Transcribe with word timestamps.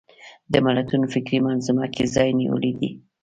د 0.51 0.53
ملتونو 0.65 1.05
فکري 1.13 1.39
منظومه 1.47 1.85
کې 1.95 2.03
ځای 2.15 2.29
نیولی 2.39 2.71
دی 2.79 2.91